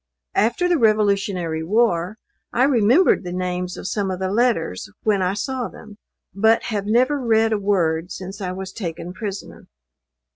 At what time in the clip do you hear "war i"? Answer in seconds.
1.63-2.63